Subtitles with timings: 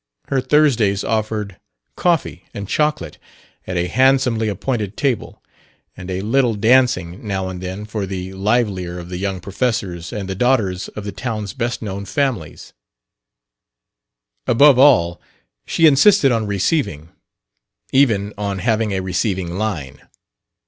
[0.29, 1.59] Her Thursdays offered
[1.95, 3.19] coffee and chocolate
[3.67, 5.43] at a handsomely appointed table,
[5.95, 10.27] and a little dancing, now and then, for the livelier of the young professors and
[10.27, 12.73] the daughters of the town's best known families;
[14.47, 15.21] above all,
[15.67, 17.09] she insisted on "receiving"
[17.93, 20.01] even on having a "receiving line."